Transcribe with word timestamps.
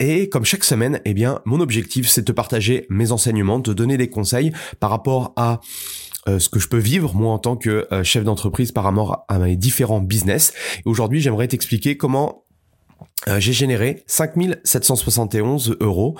Et 0.00 0.28
comme 0.28 0.44
chaque 0.44 0.64
semaine, 0.64 1.00
eh 1.04 1.14
bien, 1.14 1.40
mon 1.44 1.60
objectif, 1.60 2.08
c'est 2.08 2.26
de 2.26 2.32
partager 2.32 2.86
mes 2.88 3.12
enseignements, 3.12 3.58
de 3.58 3.72
donner 3.72 3.96
des 3.96 4.08
conseils 4.08 4.52
par 4.80 4.90
rapport 4.90 5.32
à 5.36 5.60
euh, 6.28 6.38
ce 6.38 6.48
que 6.48 6.58
je 6.58 6.68
peux 6.68 6.78
vivre 6.78 7.14
moi 7.14 7.32
en 7.32 7.38
tant 7.38 7.56
que 7.56 7.86
euh, 7.92 8.02
chef 8.02 8.24
d'entreprise 8.24 8.72
par 8.72 8.84
rapport 8.84 9.24
à 9.28 9.38
mes 9.38 9.56
différents 9.56 10.00
business. 10.00 10.52
Et 10.78 10.88
aujourd'hui, 10.88 11.20
j'aimerais 11.20 11.48
t'expliquer 11.48 11.96
comment 11.96 12.44
euh, 13.28 13.38
j'ai 13.38 13.52
généré 13.52 14.02
5771 14.06 15.76
euros 15.80 16.16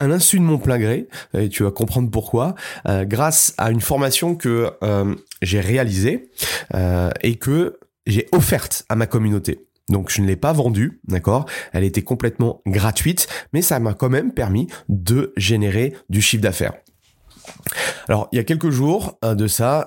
à 0.00 0.08
l'insu 0.08 0.38
de 0.38 0.44
mon 0.44 0.58
plein 0.58 0.80
gré, 0.80 1.06
et 1.32 1.48
tu 1.48 1.62
vas 1.62 1.70
comprendre 1.70 2.10
pourquoi, 2.10 2.56
grâce 2.84 3.54
à 3.56 3.70
une 3.70 3.80
formation 3.80 4.34
que 4.34 4.68
j'ai 5.42 5.60
réalisée 5.60 6.28
et 7.22 7.36
que 7.36 7.78
j'ai 8.08 8.26
offerte 8.32 8.84
à 8.88 8.96
ma 8.96 9.06
communauté. 9.06 9.60
Donc 9.88 10.10
je 10.10 10.22
ne 10.22 10.26
l'ai 10.26 10.36
pas 10.36 10.52
vendue, 10.52 11.00
d'accord? 11.04 11.46
Elle 11.72 11.84
était 11.84 12.02
complètement 12.02 12.62
gratuite, 12.66 13.26
mais 13.52 13.62
ça 13.62 13.80
m'a 13.80 13.94
quand 13.94 14.10
même 14.10 14.32
permis 14.32 14.68
de 14.88 15.32
générer 15.36 15.94
du 16.08 16.20
chiffre 16.20 16.42
d'affaires. 16.42 16.74
Alors 18.08 18.28
il 18.32 18.36
y 18.36 18.38
a 18.38 18.44
quelques 18.44 18.70
jours 18.70 19.18
euh, 19.24 19.34
de 19.34 19.46
ça, 19.46 19.86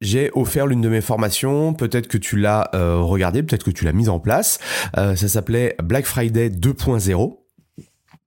j'ai 0.00 0.30
offert 0.34 0.66
l'une 0.66 0.82
de 0.82 0.88
mes 0.88 1.00
formations, 1.00 1.72
peut-être 1.72 2.06
que 2.06 2.18
tu 2.18 2.36
l'as 2.36 2.70
euh, 2.74 2.98
regardé, 2.98 3.42
peut-être 3.42 3.64
que 3.64 3.70
tu 3.70 3.84
l'as 3.84 3.92
mise 3.92 4.08
en 4.08 4.20
place. 4.20 4.58
Euh, 4.98 5.16
ça 5.16 5.28
s'appelait 5.28 5.76
Black 5.82 6.04
Friday 6.04 6.50
2.0. 6.50 7.38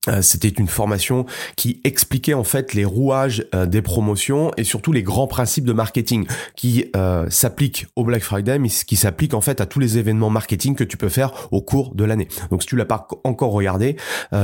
Euh, 0.07 0.21
c'était 0.21 0.47
une 0.47 0.67
formation 0.67 1.25
qui 1.57 1.81
expliquait 1.83 2.33
en 2.33 2.45
fait 2.45 2.73
les 2.73 2.85
rouages 2.85 3.45
euh, 3.53 3.65
des 3.65 3.81
promotions 3.81 4.51
et 4.55 4.63
surtout 4.63 4.93
les 4.93 5.03
grands 5.03 5.27
principes 5.27 5.65
de 5.65 5.73
marketing 5.73 6.25
qui 6.55 6.89
euh, 6.95 7.29
s'appliquent 7.29 7.87
au 7.97 8.05
Black 8.05 8.23
Friday 8.23 8.59
mais 8.59 8.69
qui 8.69 8.95
s'appliquent 8.95 9.33
en 9.33 9.41
fait 9.41 9.59
à 9.59 9.65
tous 9.65 9.79
les 9.79 9.97
événements 9.97 10.29
marketing 10.29 10.75
que 10.75 10.85
tu 10.85 10.95
peux 10.95 11.09
faire 11.09 11.49
au 11.51 11.61
cours 11.61 11.93
de 11.95 12.05
l'année. 12.05 12.29
Donc 12.49 12.61
si 12.61 12.69
tu 12.69 12.77
l'as 12.77 12.85
pas 12.85 13.07
encore 13.23 13.51
regardé, 13.51 13.97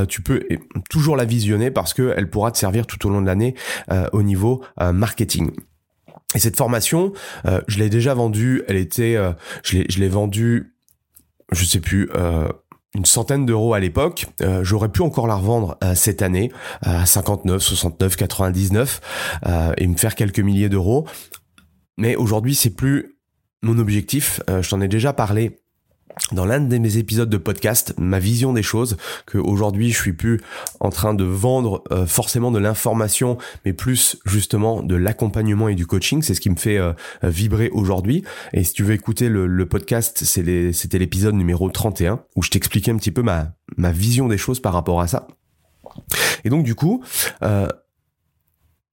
tu 0.08 0.22
peux 0.22 0.46
toujours 0.90 1.16
la 1.16 1.24
visionner 1.24 1.70
parce 1.70 1.94
qu'elle 1.94 2.28
pourra 2.28 2.50
te 2.50 2.58
servir 2.58 2.86
tout 2.86 3.06
au 3.06 3.10
long 3.10 3.20
de 3.20 3.26
l'année 3.26 3.54
au 4.12 4.22
niveau 4.22 4.62
marketing. 4.78 5.50
Et 6.34 6.38
cette 6.38 6.56
formation, 6.56 7.12
je 7.44 7.78
l'ai 7.78 7.88
déjà 7.88 8.14
vendue, 8.14 8.62
elle 8.68 8.76
était, 8.76 9.16
je 9.64 9.98
l'ai 9.98 10.08
vendue, 10.08 10.74
je 11.52 11.64
sais 11.64 11.80
plus 11.80 12.10
une 12.96 13.04
centaine 13.04 13.46
d'euros 13.46 13.74
à 13.74 13.80
l'époque. 13.80 14.26
Euh, 14.40 14.64
j'aurais 14.64 14.88
pu 14.88 15.02
encore 15.02 15.26
la 15.26 15.36
revendre 15.36 15.76
euh, 15.84 15.94
cette 15.94 16.22
année 16.22 16.50
à 16.82 17.06
59, 17.06 17.62
69, 17.62 18.16
99 18.16 19.00
et 19.78 19.86
me 19.86 19.96
faire 19.96 20.14
quelques 20.14 20.40
milliers 20.40 20.68
d'euros. 20.68 21.06
Mais 21.98 22.16
aujourd'hui, 22.16 22.54
c'est 22.54 22.74
plus 22.74 23.16
mon 23.62 23.78
objectif. 23.78 24.40
Euh, 24.50 24.62
je 24.62 24.70
t'en 24.70 24.80
ai 24.80 24.88
déjà 24.88 25.12
parlé 25.12 25.58
dans 26.32 26.44
l'un 26.44 26.60
de 26.60 26.78
mes 26.78 26.96
épisodes 26.96 27.28
de 27.28 27.36
podcast 27.36 27.94
ma 27.98 28.18
vision 28.18 28.52
des 28.52 28.62
choses 28.62 28.96
que 29.26 29.38
aujourd'hui 29.38 29.92
je 29.92 29.98
suis 30.00 30.12
plus 30.12 30.40
en 30.80 30.90
train 30.90 31.14
de 31.14 31.24
vendre 31.24 31.84
euh, 31.92 32.06
forcément 32.06 32.50
de 32.50 32.58
l'information 32.58 33.36
mais 33.64 33.72
plus 33.72 34.16
justement 34.24 34.82
de 34.82 34.96
l'accompagnement 34.96 35.68
et 35.68 35.74
du 35.74 35.86
coaching 35.86 36.22
c'est 36.22 36.34
ce 36.34 36.40
qui 36.40 36.50
me 36.50 36.56
fait 36.56 36.78
euh, 36.78 36.92
vibrer 37.22 37.70
aujourd'hui. 37.70 38.24
Et 38.52 38.64
si 38.64 38.72
tu 38.72 38.82
veux 38.82 38.94
écouter 38.94 39.28
le, 39.28 39.66
podcast 39.66 40.24
c'était 40.24 40.98
l'épisode 40.98 41.34
numéro 41.34 41.68
31 41.68 42.22
où 42.36 42.42
je 42.42 42.50
t'expliquais 42.50 42.92
un 42.92 42.96
petit 42.96 43.10
peu 43.10 43.22
ma, 43.22 43.52
ma 43.76 43.90
vision 43.90 44.28
des 44.28 44.38
choses 44.38 44.60
par 44.60 44.72
rapport 44.72 45.00
à 45.00 45.08
ça. 45.08 45.26
Et 46.44 46.50
donc 46.50 46.64
du 46.64 46.74
coup 46.74 47.02
euh, 47.42 47.68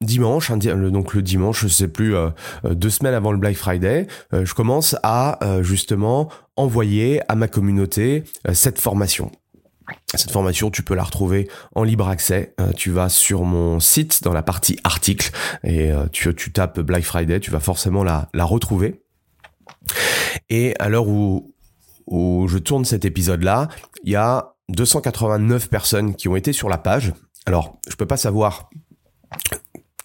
dimanche, 0.04 0.52
donc 0.52 1.14
le 1.14 1.22
dimanche, 1.22 1.62
je 1.62 1.68
sais 1.68 1.88
plus, 1.88 2.16
euh, 2.16 2.30
euh, 2.66 2.74
deux 2.74 2.90
semaines 2.90 3.14
avant 3.14 3.32
le 3.32 3.38
Black 3.38 3.56
Friday, 3.56 4.08
euh, 4.34 4.46
je 4.46 4.54
commence 4.54 4.96
à 5.04 5.40
justement 5.62 6.30
envoyer 6.56 7.22
à 7.30 7.36
ma 7.36 7.48
communauté 7.48 8.24
cette 8.54 8.80
formation. 8.80 9.32
Cette 10.16 10.32
formation, 10.32 10.72
tu 10.72 10.84
peux 10.84 10.96
la 10.96 11.04
retrouver 11.04 11.50
en 11.76 11.84
libre 11.84 12.08
accès. 12.08 12.56
tu 12.76 12.92
vas 12.92 13.10
sur 13.10 13.44
mon 13.44 13.80
site 13.80 14.24
dans 14.24 14.34
la 14.34 14.44
partie 14.44 14.78
article 14.84 15.32
et 15.64 15.92
tu, 16.12 16.34
tu 16.36 16.52
tapes 16.52 16.80
Black 16.80 17.04
Friday, 17.04 17.40
tu 17.40 17.52
vas 17.52 17.60
forcément 17.60 18.04
la, 18.04 18.30
la 18.34 18.46
retrouver. 18.46 19.02
Et 20.50 20.74
à 20.80 20.90
l'heure 20.90 21.08
où, 21.08 21.54
où 22.08 22.48
je 22.48 22.58
tourne 22.58 22.86
cet 22.86 23.06
épisode-là, 23.06 23.68
il 24.04 24.12
y 24.12 24.16
a 24.16 24.54
289 24.70 25.70
personnes 25.70 26.16
qui 26.16 26.28
ont 26.28 26.36
été 26.36 26.54
sur 26.54 26.70
la 26.70 26.78
page. 26.78 27.14
Alors, 27.46 27.78
je 27.90 27.96
peux 27.96 28.06
pas 28.06 28.18
savoir 28.18 28.70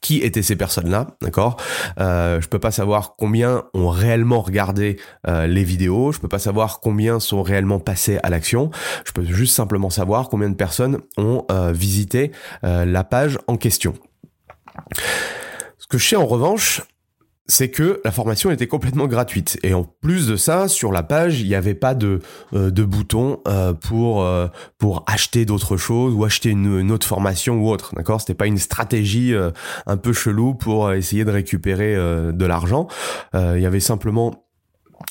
qui 0.08 0.20
étaient 0.22 0.40
ces 0.40 0.56
personnes-là, 0.56 1.08
d'accord? 1.20 1.58
Euh, 2.00 2.40
Je 2.40 2.48
peux 2.48 2.58
pas 2.58 2.70
savoir 2.70 3.14
combien 3.18 3.64
ont 3.74 3.90
réellement 3.90 4.40
regardé 4.40 4.98
euh, 5.26 5.46
les 5.46 5.64
vidéos, 5.64 6.12
je 6.12 6.18
peux 6.18 6.28
pas 6.28 6.38
savoir 6.38 6.80
combien 6.80 7.20
sont 7.20 7.42
réellement 7.42 7.78
passés 7.78 8.18
à 8.22 8.30
l'action, 8.30 8.70
je 9.04 9.12
peux 9.12 9.22
juste 9.22 9.54
simplement 9.54 9.90
savoir 9.90 10.30
combien 10.30 10.48
de 10.48 10.54
personnes 10.54 10.96
ont 11.18 11.44
euh, 11.50 11.72
visité 11.72 12.32
la 12.62 13.04
page 13.04 13.38
en 13.48 13.58
question. 13.58 13.92
Ce 15.76 15.86
que 15.86 15.98
je 15.98 16.08
sais 16.08 16.16
en 16.16 16.24
revanche, 16.24 16.80
c'est 17.48 17.70
que 17.70 18.00
la 18.04 18.12
formation 18.12 18.50
était 18.50 18.66
complètement 18.66 19.06
gratuite. 19.06 19.58
Et 19.62 19.72
en 19.72 19.84
plus 19.84 20.26
de 20.26 20.36
ça, 20.36 20.68
sur 20.68 20.92
la 20.92 21.02
page, 21.02 21.40
il 21.40 21.48
n'y 21.48 21.54
avait 21.54 21.74
pas 21.74 21.94
de, 21.94 22.20
euh, 22.52 22.70
de 22.70 22.84
bouton 22.84 23.40
euh, 23.48 23.72
pour, 23.72 24.22
euh, 24.22 24.48
pour 24.76 25.02
acheter 25.06 25.46
d'autres 25.46 25.78
choses 25.78 26.14
ou 26.14 26.24
acheter 26.24 26.50
une, 26.50 26.92
autre 26.92 27.06
formation 27.06 27.58
ou 27.58 27.70
autre. 27.70 27.94
D'accord? 27.96 28.20
C'était 28.20 28.34
pas 28.34 28.46
une 28.46 28.58
stratégie 28.58 29.34
un 29.86 29.96
peu 29.96 30.12
chelou 30.12 30.54
pour 30.54 30.92
essayer 30.92 31.24
de 31.24 31.30
récupérer 31.30 31.94
de 31.96 32.46
l'argent. 32.46 32.88
Il 33.34 33.60
y 33.60 33.66
avait 33.66 33.80
simplement 33.80 34.44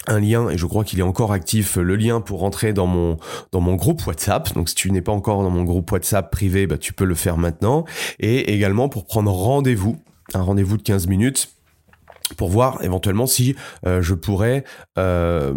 un 0.08 0.20
lien 0.20 0.50
et 0.50 0.58
je 0.58 0.66
crois 0.66 0.84
qu'il 0.84 1.00
est 1.00 1.04
encore 1.04 1.32
actif 1.32 1.78
le 1.78 1.96
lien 1.96 2.22
pour 2.22 2.40
rentrer 2.40 2.74
dans 2.74 2.88
mon 2.88 3.18
dans 3.52 3.62
mon 3.62 3.76
groupe 3.76 4.06
WhatsApp 4.06 4.54
donc 4.54 4.70
si 4.70 4.76
tu 4.76 4.92
n'es 4.92 5.02
pas 5.02 5.14
encore 5.14 5.44
dans 5.44 5.50
mon 5.50 5.64
groupe 5.64 5.92
WhatsApp 5.92 6.30
privé 6.30 6.68
bah, 6.68 6.78
tu 6.78 6.94
peux 6.94 7.06
le 7.06 7.16
faire 7.16 7.38
maintenant 7.38 7.86
et 8.20 8.54
également 8.54 8.90
pour 8.90 9.06
prendre 9.06 9.32
rendez-vous 9.32 9.98
un 10.34 10.42
rendez-vous 10.42 10.78
de 10.78 10.84
15 10.84 11.08
minutes 11.08 11.57
pour 12.36 12.50
voir 12.50 12.84
éventuellement 12.84 13.28
si 13.28 13.56
euh, 13.86 14.02
je 14.02 14.14
pourrais 14.14 14.64
euh, 14.98 15.54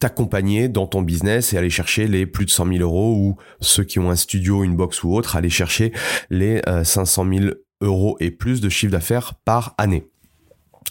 t'accompagner 0.00 0.68
dans 0.68 0.86
ton 0.86 1.02
business 1.02 1.52
et 1.52 1.58
aller 1.58 1.70
chercher 1.70 2.06
les 2.06 2.26
plus 2.26 2.44
de 2.44 2.50
100 2.50 2.66
000 2.66 2.78
euros 2.80 3.14
ou 3.16 3.36
ceux 3.60 3.84
qui 3.84 3.98
ont 3.98 4.10
un 4.10 4.16
studio, 4.16 4.64
une 4.64 4.76
box 4.76 5.02
ou 5.02 5.14
autre, 5.14 5.36
aller 5.36 5.50
chercher 5.50 5.92
les 6.30 6.60
500 6.84 7.26
euh, 7.26 7.38
000 7.38 7.54
euros 7.80 8.16
et 8.20 8.30
plus 8.30 8.60
de 8.60 8.68
chiffre 8.68 8.92
d'affaires 8.92 9.34
par 9.44 9.74
année. 9.78 10.06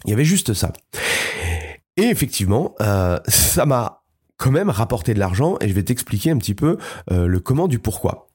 Il 0.06 0.10
y 0.10 0.13
avait 0.13 0.25
juste 0.25 0.54
ça. 0.54 0.74
Et 1.95 2.04
effectivement, 2.04 2.75
ça 3.27 3.66
m'a 3.66 4.04
quand 4.38 4.51
même 4.51 4.69
rapporté 4.69 5.13
de 5.13 5.19
l'argent 5.19 5.57
et 5.62 5.69
je 5.69 5.74
vais 5.74 5.83
t'expliquer 5.83 6.31
un 6.31 6.38
petit 6.38 6.56
peu 6.56 6.77
le 7.09 7.39
comment 7.39 7.68
du 7.68 7.80
pourquoi. 7.80 8.27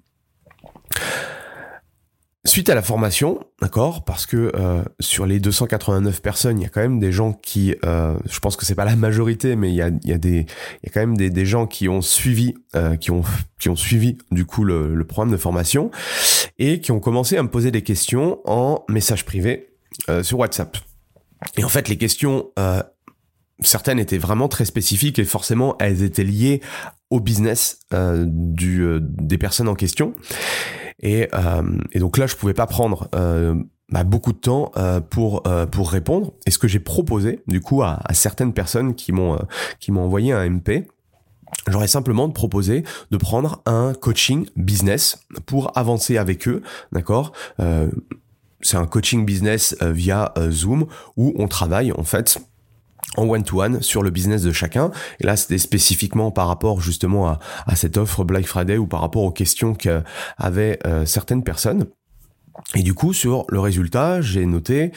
Suite 2.45 2.71
à 2.71 2.75
la 2.77 2.83
formation, 2.83 3.45
d'accord, 3.61 4.05
parce 4.05 4.25
que 4.25 4.53
euh, 4.55 4.83
sur 5.01 5.27
les 5.27 5.41
289 5.41 6.23
personnes, 6.23 6.61
il 6.61 6.63
y 6.63 6.67
a 6.67 6.69
quand 6.69 6.81
même 6.81 7.01
des 7.01 7.11
gens 7.11 7.33
qui, 7.33 7.75
euh, 7.85 8.17
je 8.31 8.39
pense 8.39 8.57
que 8.57 8.65
c'est 8.65 8.77
pas 8.77 8.85
la 8.85 8.95
majorité, 8.95 9.57
mais 9.57 9.71
il 9.71 9.75
y 9.75 9.83
a, 9.83 9.91
y 10.05 10.13
a 10.13 10.19
des, 10.19 10.47
il 10.83 10.87
y 10.87 10.89
a 10.89 10.91
quand 10.95 11.01
même 11.01 11.17
des, 11.17 11.31
des 11.31 11.45
gens 11.45 11.67
qui 11.67 11.89
ont 11.89 12.01
suivi, 12.01 12.55
euh, 12.77 12.97
qui 12.97 13.11
ont, 13.11 13.23
qui 13.59 13.69
ont 13.69 13.77
suivi 13.77 14.19
du 14.31 14.47
coup 14.47 14.63
le, 14.63 14.95
le, 14.95 15.05
programme 15.05 15.33
de 15.33 15.37
formation 15.37 15.91
et 16.61 16.81
qui 16.81 16.93
ont 16.93 17.01
commencé 17.01 17.37
à 17.37 17.43
me 17.43 17.51
poser 17.51 17.73
des 17.73 17.83
questions 17.83 18.39
en 18.45 18.85
message 18.89 19.25
privé 19.25 19.71
sur 20.23 20.39
WhatsApp. 20.39 20.77
Et 21.57 21.65
en 21.65 21.69
fait, 21.69 21.89
les 21.89 21.99
questions 21.99 22.51
certaines 23.61 23.99
étaient 23.99 24.19
vraiment 24.19 24.49
très 24.49 24.65
spécifiques 24.65 25.19
et 25.19 25.25
forcément 25.25 25.77
elles 25.81 26.03
étaient 26.03 26.25
liées 26.25 26.61
au 27.11 27.19
business 27.21 27.81
du, 27.91 28.87
des 29.01 29.39
personnes 29.39 29.69
en 29.69 29.75
question. 29.75 30.15
Et, 31.01 31.29
et, 31.93 31.99
donc 31.99 32.19
là, 32.19 32.27
je 32.27 32.35
pouvais 32.35 32.55
pas 32.55 32.67
prendre 32.67 33.09
bah, 33.91 34.05
beaucoup 34.05 34.33
de 34.33 34.39
temps 34.39 34.73
pour 35.11 35.45
pour 35.71 35.91
répondre. 35.91 36.33
Et 36.47 36.51
ce 36.51 36.59
que 36.59 36.67
j'ai 36.67 36.81
proposé, 36.81 37.41
du 37.47 37.61
coup, 37.61 37.83
à, 37.83 38.01
à 38.05 38.15
certaines 38.15 38.53
personnes 38.53 38.95
qui 38.95 39.13
m'ont 39.13 39.39
qui 39.79 39.93
m'ont 39.93 40.03
envoyé 40.03 40.33
un 40.33 40.49
MP, 40.49 40.89
J'aurais 41.67 41.89
simplement 41.89 42.29
de 42.29 42.33
proposer 42.33 42.85
de 43.11 43.17
prendre 43.17 43.63
un 43.67 43.93
coaching 43.95 44.47
business 44.57 45.25
pour 45.47 45.77
avancer 45.77 46.17
avec 46.17 46.49
eux, 46.49 46.63
d'accord? 46.93 47.33
Euh, 47.61 47.91
C'est 48.61 48.77
un 48.77 48.87
coaching 48.87 49.25
business 49.25 49.77
euh, 49.83 49.93
via 49.93 50.33
euh, 50.37 50.51
Zoom 50.51 50.87
où 51.17 51.33
on 51.37 51.47
travaille 51.49 51.93
en 51.93 52.05
fait 52.05 52.39
en 53.17 53.27
one-to-one 53.29 53.83
sur 53.83 54.03
le 54.03 54.11
business 54.11 54.43
de 54.43 54.53
chacun. 54.53 54.91
Et 55.21 55.27
là, 55.27 55.37
c'était 55.37 55.59
spécifiquement 55.59 56.31
par 56.31 56.49
rapport 56.49 56.81
justement 56.81 57.29
à, 57.29 57.77
cette 57.77 57.97
offre 57.97 58.25
Black 58.25 58.47
Friday 58.47 58.77
ou 58.77 58.87
par 58.87 59.01
rapport 59.01 59.23
aux 59.23 59.31
questions 59.31 59.75
qu'avaient 59.75 60.79
certaines 61.05 61.43
personnes. 61.43 61.87
Et 62.75 62.83
du 62.83 62.95
coup, 62.95 63.13
sur 63.13 63.45
le 63.49 63.61
résultat, 63.61 64.21
j'ai 64.21 64.45
noté 64.47 64.93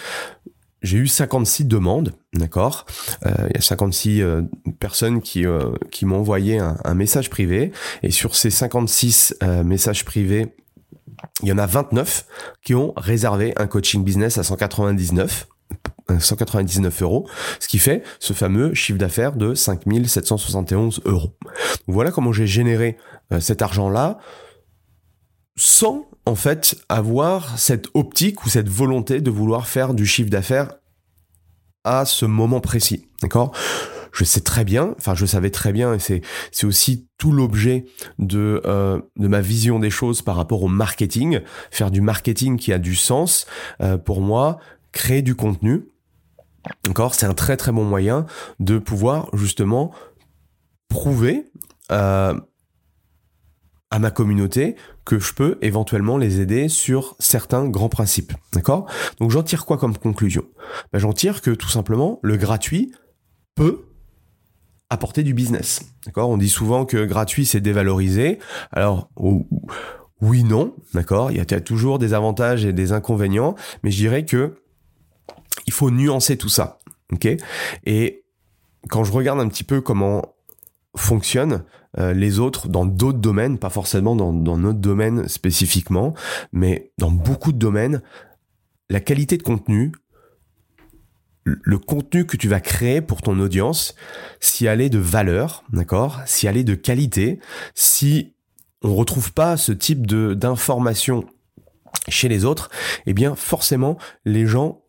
j'ai 0.82 0.98
eu 0.98 1.08
56 1.08 1.66
demandes, 1.66 2.14
d'accord? 2.34 2.86
Euh, 3.26 3.48
Il 3.50 3.56
y 3.56 3.58
a 3.58 3.62
56 3.62 4.22
euh, 4.22 4.42
personnes 4.80 5.22
qui, 5.22 5.46
euh, 5.46 5.72
qui 5.92 6.06
m'ont 6.06 6.18
envoyé 6.18 6.60
un, 6.60 6.94
message 6.96 7.30
privé. 7.30 7.72
Et 8.04 8.12
sur 8.12 8.36
ces 8.36 8.50
56 8.50 9.38
euh, 9.44 9.64
messages 9.64 10.06
privés, 10.06 10.56
il 11.44 11.50
y 11.50 11.52
en 11.52 11.58
a 11.58 11.68
29 11.68 12.26
qui 12.64 12.74
ont 12.74 12.94
réservé 12.98 13.54
un 13.58 13.68
coaching 13.68 14.04
business 14.04 14.38
à 14.38 14.44
199 14.44 15.48
199 16.20 17.02
euros, 17.02 17.28
ce 17.60 17.68
qui 17.68 17.78
fait 17.78 18.04
ce 18.20 18.34
fameux 18.34 18.74
chiffre 18.74 19.00
d'affaires 19.00 19.36
de 19.36 19.54
5771 19.54 21.02
euros. 21.06 21.36
voilà 21.88 22.12
comment 22.12 22.32
j'ai 22.32 22.48
généré 22.48 22.98
cet 23.40 23.62
argent-là 23.62 24.20
sans 25.56 26.08
en 26.26 26.36
fait 26.36 26.76
avoir 26.90 27.58
cette 27.58 27.88
optique 27.94 28.46
ou 28.46 28.50
cette 28.50 28.70
volonté 28.70 29.22
de 29.22 29.32
vouloir 29.32 29.68
faire 29.68 29.94
du 29.94 30.06
chiffre 30.06 30.30
d'affaires 30.30 30.76
à 31.84 32.06
ce 32.06 32.26
moment 32.26 32.60
précis. 32.60 33.08
D'accord? 33.22 33.54
Je 34.12 34.26
sais 34.26 34.42
très 34.42 34.66
bien, 34.66 34.94
enfin 34.98 35.16
je 35.16 35.26
savais 35.26 35.52
très 35.52 35.72
bien, 35.72 35.94
et 35.94 36.00
c'est 36.00 36.22
c'est 36.52 36.66
aussi 36.66 37.08
tout 37.18 37.32
l'objet 37.32 37.86
de 38.20 38.62
euh, 38.66 39.00
de 39.16 39.28
ma 39.30 39.40
vision 39.40 39.80
des 39.80 39.90
choses 39.90 40.22
par 40.22 40.36
rapport 40.36 40.64
au 40.64 40.68
marketing, 40.68 41.40
faire 41.72 41.92
du 41.92 42.02
marketing 42.02 42.58
qui 42.58 42.74
a 42.74 42.78
du 42.78 42.96
sens 42.96 43.46
euh, 43.82 43.98
pour 43.98 44.20
moi, 44.20 44.60
créer 44.92 45.22
du 45.22 45.36
contenu. 45.36 45.88
D'accord, 46.84 47.16
c'est 47.16 47.26
un 47.26 47.34
très 47.34 47.58
très 47.58 47.72
bon 47.72 47.84
moyen 47.84 48.26
de 48.60 48.78
pouvoir 48.78 49.30
justement 49.34 49.92
prouver 50.90 51.46
euh, 51.92 52.40
à 53.90 54.00
ma 54.00 54.12
communauté 54.12 54.76
que 55.06 55.20
je 55.20 55.34
peux 55.34 55.58
éventuellement 55.62 56.18
les 56.18 56.40
aider 56.40 56.70
sur 56.70 57.16
certains 57.20 57.68
grands 57.68 57.90
principes. 57.90 58.34
D'accord? 58.54 58.86
Donc 59.20 59.32
j'en 59.32 59.44
tire 59.44 59.66
quoi 59.66 59.78
comme 59.78 59.98
conclusion? 59.98 60.46
Ben, 60.94 61.00
J'en 61.00 61.14
tire 61.14 61.42
que 61.42 61.52
tout 61.52 61.70
simplement 61.70 62.20
le 62.22 62.38
gratuit 62.38 62.94
peut 63.56 63.86
apporter 64.90 65.24
du 65.24 65.34
business. 65.34 65.82
D'accord? 66.06 66.30
On 66.30 66.38
dit 66.38 66.50
souvent 66.50 66.86
que 66.86 67.06
gratuit 67.06 67.46
c'est 67.46 67.62
dévalorisé. 67.62 68.40
Alors 68.72 69.10
oui 70.22 70.44
non, 70.44 70.76
d'accord? 70.94 71.32
Il 71.32 71.38
y 71.38 71.40
a 71.40 71.62
toujours 71.62 72.00
des 72.00 72.14
avantages 72.14 72.66
et 72.66 72.74
des 72.74 72.94
inconvénients, 72.94 73.56
mais 73.84 73.92
je 73.92 73.98
dirais 73.98 74.26
que 74.26 74.56
il 75.72 75.74
faut 75.74 75.90
nuancer 75.90 76.36
tout 76.36 76.50
ça. 76.50 76.80
OK? 77.14 77.30
Et 77.86 78.26
quand 78.90 79.06
je 79.06 79.14
regarde 79.14 79.40
un 79.40 79.48
petit 79.48 79.64
peu 79.64 79.80
comment 79.80 80.36
fonctionne 80.98 81.64
euh, 81.98 82.12
les 82.12 82.40
autres 82.40 82.68
dans 82.68 82.86
d'autres 82.86 83.20
domaines, 83.20 83.58
pas 83.58 83.70
forcément 83.70 84.18
dans, 84.18 84.34
dans 84.34 84.58
notre 84.58 84.80
domaine 84.80 85.30
spécifiquement, 85.30 86.14
mais 86.52 86.92
dans 86.98 87.10
beaucoup 87.10 87.54
de 87.54 87.58
domaines, 87.58 88.02
la 88.90 89.00
qualité 89.00 89.38
de 89.38 89.44
contenu, 89.44 89.94
le 91.46 91.78
contenu 91.78 92.26
que 92.26 92.36
tu 92.36 92.50
vas 92.50 92.60
créer 92.60 93.00
pour 93.00 93.22
ton 93.22 93.40
audience, 93.40 93.96
si 94.42 94.66
elle 94.66 94.82
est 94.82 94.90
de 94.90 95.00
valeur, 95.00 95.64
d'accord, 95.72 96.20
si 96.26 96.48
elle 96.48 96.58
est 96.58 96.66
de 96.66 96.76
qualité, 96.76 97.40
si 97.76 98.36
on 98.84 98.94
retrouve 98.94 99.32
pas 99.32 99.56
ce 99.56 99.72
type 99.72 100.06
de 100.06 100.34
d'information 100.34 101.26
chez 102.10 102.28
les 102.28 102.44
autres, 102.44 102.70
eh 103.06 103.14
bien 103.14 103.36
forcément 103.36 103.98
les 104.26 104.46
gens 104.46 104.81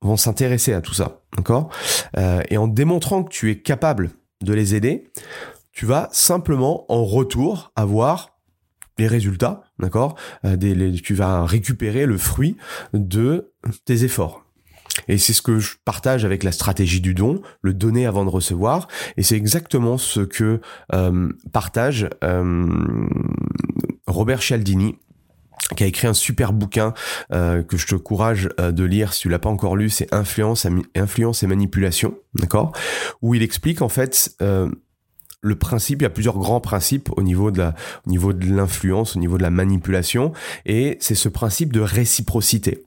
vont 0.00 0.16
s'intéresser 0.16 0.72
à 0.72 0.80
tout 0.80 0.94
ça, 0.94 1.20
d'accord? 1.36 1.70
Euh, 2.16 2.42
Et 2.50 2.56
en 2.56 2.68
démontrant 2.68 3.24
que 3.24 3.30
tu 3.30 3.50
es 3.50 3.60
capable 3.60 4.10
de 4.42 4.52
les 4.52 4.74
aider, 4.74 5.10
tu 5.72 5.86
vas 5.86 6.08
simplement 6.12 6.84
en 6.92 7.04
retour 7.04 7.72
avoir 7.76 8.38
les 8.98 9.06
résultats, 9.06 9.62
d'accord? 9.78 10.16
Euh, 10.44 10.56
Tu 11.02 11.14
vas 11.14 11.44
récupérer 11.44 12.06
le 12.06 12.18
fruit 12.18 12.56
de 12.92 13.52
tes 13.84 14.04
efforts. 14.04 14.44
Et 15.06 15.16
c'est 15.16 15.32
ce 15.32 15.42
que 15.42 15.60
je 15.60 15.76
partage 15.84 16.24
avec 16.24 16.42
la 16.42 16.50
stratégie 16.50 17.00
du 17.00 17.14
don, 17.14 17.40
le 17.62 17.72
donner 17.72 18.06
avant 18.06 18.24
de 18.24 18.30
recevoir. 18.30 18.88
Et 19.16 19.22
c'est 19.22 19.36
exactement 19.36 19.96
ce 19.96 20.20
que 20.20 20.60
euh, 20.92 21.28
partage 21.52 22.08
Robert 24.08 24.42
Cialdini 24.42 24.96
qui 25.76 25.84
a 25.84 25.86
écrit 25.86 26.06
un 26.06 26.14
super 26.14 26.52
bouquin 26.52 26.94
euh, 27.32 27.62
que 27.62 27.76
je 27.76 27.86
te 27.86 27.94
courage 27.94 28.48
euh, 28.58 28.72
de 28.72 28.84
lire 28.84 29.12
si 29.12 29.20
tu 29.20 29.28
l'as 29.28 29.38
pas 29.38 29.50
encore 29.50 29.76
lu, 29.76 29.90
c'est 29.90 30.12
Influence, 30.14 30.66
Influence 30.94 31.42
et 31.42 31.46
manipulation, 31.46 32.16
d'accord? 32.34 32.72
Où 33.22 33.34
il 33.34 33.42
explique 33.42 33.82
en 33.82 33.88
fait 33.88 34.34
euh, 34.40 34.70
le 35.40 35.56
principe, 35.56 36.00
il 36.00 36.04
y 36.04 36.06
a 36.06 36.10
plusieurs 36.10 36.38
grands 36.38 36.60
principes 36.60 37.10
au 37.16 37.22
niveau 37.22 37.50
de 37.50 37.58
la, 37.58 37.74
au 38.06 38.10
niveau 38.10 38.32
de 38.32 38.46
l'influence, 38.46 39.16
au 39.16 39.18
niveau 39.18 39.38
de 39.38 39.42
la 39.42 39.50
manipulation, 39.50 40.32
et 40.66 40.96
c'est 41.00 41.14
ce 41.14 41.28
principe 41.28 41.72
de 41.72 41.80
réciprocité. 41.80 42.84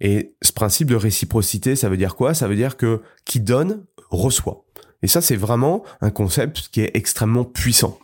Et 0.00 0.34
ce 0.42 0.52
principe 0.52 0.88
de 0.88 0.96
réciprocité, 0.96 1.76
ça 1.76 1.88
veut 1.88 1.96
dire 1.96 2.14
quoi? 2.14 2.34
Ça 2.34 2.46
veut 2.46 2.56
dire 2.56 2.76
que 2.76 3.00
qui 3.24 3.40
donne 3.40 3.84
reçoit. 4.10 4.64
Et 5.02 5.08
ça, 5.08 5.20
c'est 5.20 5.36
vraiment 5.36 5.82
un 6.00 6.10
concept 6.10 6.68
qui 6.70 6.80
est 6.80 6.90
extrêmement 6.94 7.44
puissant. 7.44 7.98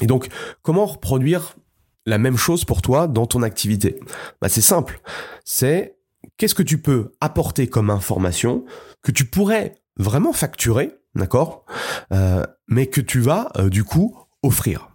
Et 0.00 0.06
donc, 0.06 0.28
comment 0.62 0.86
reproduire 0.86 1.56
la 2.06 2.18
même 2.18 2.36
chose 2.36 2.64
pour 2.64 2.82
toi 2.82 3.08
dans 3.08 3.26
ton 3.26 3.42
activité 3.42 3.98
bah, 4.40 4.48
C'est 4.48 4.60
simple. 4.60 5.00
C'est 5.44 5.96
qu'est-ce 6.36 6.54
que 6.54 6.62
tu 6.62 6.78
peux 6.78 7.12
apporter 7.20 7.66
comme 7.66 7.90
information 7.90 8.64
que 9.02 9.12
tu 9.12 9.24
pourrais 9.24 9.76
vraiment 9.96 10.32
facturer, 10.32 10.92
d'accord 11.14 11.64
euh, 12.12 12.44
Mais 12.68 12.86
que 12.86 13.00
tu 13.00 13.20
vas 13.20 13.50
euh, 13.56 13.68
du 13.68 13.84
coup 13.84 14.16
offrir. 14.42 14.90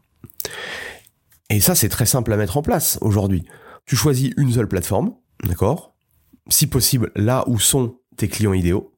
Et 1.50 1.62
ça, 1.62 1.76
c'est 1.76 1.90
très 1.90 2.06
simple 2.06 2.32
à 2.32 2.38
mettre 2.38 2.58
en 2.58 2.62
place 2.62 2.98
aujourd'hui. 3.02 3.46
Tu 3.86 3.96
choisis 3.96 4.32
une 4.38 4.52
seule 4.52 4.68
plateforme, 4.68 5.16
d'accord 5.44 5.96
Si 6.50 6.68
possible, 6.68 7.12
là 7.16 7.44
où 7.48 7.60
sont 7.60 7.98
tes 8.18 8.28
clients 8.28 8.54
idéaux. 8.54 8.94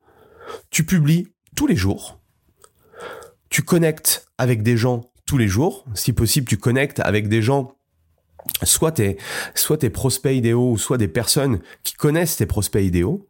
Tu 0.69 0.85
publies 0.85 1.27
tous 1.55 1.67
les 1.67 1.77
jours. 1.77 2.19
Tu 3.49 3.61
connectes 3.61 4.25
avec 4.37 4.63
des 4.63 4.75
gens 4.75 5.11
tous 5.25 5.37
les 5.37 5.47
jours. 5.47 5.85
Si 5.93 6.11
possible, 6.11 6.47
tu 6.47 6.57
connectes 6.57 6.99
avec 6.99 7.29
des 7.29 7.41
gens 7.41 7.77
soit 8.63 8.93
tes, 8.93 9.17
soit 9.55 9.77
tes 9.77 9.89
prospects 9.89 10.35
idéaux, 10.35 10.77
soit 10.77 10.97
des 10.97 11.07
personnes 11.07 11.61
qui 11.83 11.93
connaissent 11.93 12.37
tes 12.37 12.45
prospects 12.45 12.83
idéaux, 12.83 13.27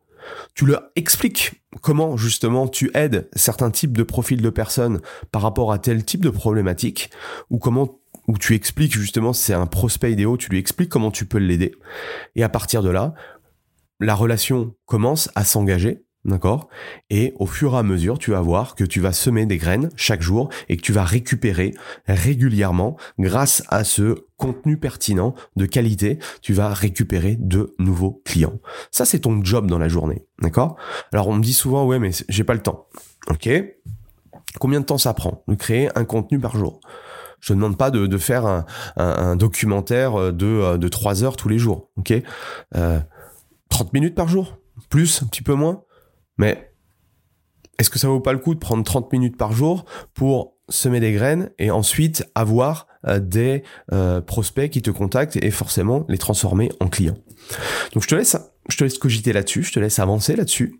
tu 0.53 0.65
leur 0.65 0.83
expliques 0.95 1.63
comment 1.81 2.17
justement 2.17 2.67
tu 2.67 2.91
aides 2.93 3.29
certains 3.33 3.71
types 3.71 3.97
de 3.97 4.03
profils 4.03 4.41
de 4.41 4.49
personnes 4.49 5.01
par 5.31 5.41
rapport 5.41 5.71
à 5.71 5.79
tel 5.79 6.03
type 6.03 6.23
de 6.23 6.29
problématique, 6.29 7.09
ou 7.49 7.57
comment 7.57 7.99
où 8.27 8.37
tu 8.37 8.53
expliques 8.53 8.93
justement 8.93 9.33
c'est 9.33 9.53
un 9.53 9.65
prospect 9.65 10.11
idéal, 10.11 10.37
tu 10.37 10.49
lui 10.49 10.59
expliques 10.59 10.89
comment 10.89 11.11
tu 11.11 11.25
peux 11.25 11.39
l'aider. 11.39 11.73
Et 12.35 12.43
à 12.43 12.49
partir 12.49 12.83
de 12.83 12.89
là, 12.89 13.13
la 13.99 14.15
relation 14.15 14.75
commence 14.85 15.29
à 15.35 15.43
s'engager 15.43 16.03
D'accord? 16.23 16.69
Et 17.09 17.33
au 17.39 17.47
fur 17.47 17.73
et 17.73 17.77
à 17.77 17.83
mesure, 17.83 18.19
tu 18.19 18.31
vas 18.31 18.41
voir 18.41 18.75
que 18.75 18.83
tu 18.83 18.99
vas 18.99 19.11
semer 19.11 19.47
des 19.47 19.57
graines 19.57 19.89
chaque 19.95 20.21
jour 20.21 20.49
et 20.69 20.77
que 20.77 20.81
tu 20.81 20.91
vas 20.91 21.03
récupérer 21.03 21.73
régulièrement, 22.07 22.95
grâce 23.17 23.63
à 23.69 23.83
ce 23.83 24.25
contenu 24.37 24.77
pertinent 24.77 25.33
de 25.55 25.65
qualité, 25.65 26.19
tu 26.41 26.53
vas 26.53 26.73
récupérer 26.73 27.37
de 27.39 27.73
nouveaux 27.79 28.21
clients. 28.23 28.59
Ça, 28.91 29.05
c'est 29.05 29.19
ton 29.19 29.43
job 29.43 29.67
dans 29.67 29.79
la 29.79 29.87
journée. 29.87 30.25
D'accord? 30.41 30.75
Alors, 31.11 31.27
on 31.27 31.33
me 31.33 31.43
dit 31.43 31.53
souvent, 31.53 31.85
ouais, 31.85 31.97
mais 31.97 32.11
j'ai 32.29 32.43
pas 32.43 32.53
le 32.53 32.61
temps. 32.61 32.87
Ok? 33.29 33.49
Combien 34.59 34.79
de 34.79 34.85
temps 34.85 34.99
ça 34.99 35.13
prend 35.13 35.43
de 35.47 35.55
créer 35.55 35.89
un 35.97 36.05
contenu 36.05 36.39
par 36.39 36.55
jour? 36.55 36.81
Je 37.39 37.53
ne 37.53 37.57
demande 37.57 37.77
pas 37.77 37.89
de, 37.89 38.17
faire 38.19 38.63
un, 38.95 39.35
documentaire 39.35 40.31
de, 40.31 40.77
de 40.77 40.87
3 40.87 41.23
heures 41.23 41.35
tous 41.35 41.49
les 41.49 41.57
jours. 41.57 41.89
Ok? 41.97 42.13
Euh, 42.75 42.99
30 43.69 43.93
minutes 43.93 44.13
par 44.13 44.27
jour? 44.27 44.57
Plus? 44.89 45.23
Un 45.23 45.25
petit 45.25 45.41
peu 45.41 45.55
moins? 45.55 45.83
Mais 46.41 46.73
est-ce 47.77 47.91
que 47.91 47.99
ça 47.99 48.07
vaut 48.07 48.19
pas 48.19 48.33
le 48.33 48.39
coup 48.39 48.55
de 48.55 48.59
prendre 48.59 48.83
30 48.83 49.13
minutes 49.13 49.37
par 49.37 49.53
jour 49.53 49.85
pour 50.15 50.55
semer 50.69 50.99
des 50.99 51.11
graines 51.13 51.51
et 51.59 51.69
ensuite 51.69 52.25
avoir 52.33 52.87
euh, 53.07 53.19
des 53.19 53.63
euh, 53.93 54.21
prospects 54.21 54.71
qui 54.71 54.81
te 54.81 54.89
contactent 54.89 55.35
et 55.35 55.51
forcément 55.51 56.03
les 56.09 56.17
transformer 56.17 56.71
en 56.79 56.87
clients? 56.87 57.17
Donc 57.93 58.01
je 58.01 58.07
te 58.07 58.15
laisse, 58.15 58.37
je 58.69 58.77
te 58.77 58.83
laisse 58.83 58.97
cogiter 58.97 59.33
là-dessus, 59.33 59.61
je 59.61 59.71
te 59.71 59.79
laisse 59.79 59.99
avancer 59.99 60.35
là-dessus. 60.35 60.79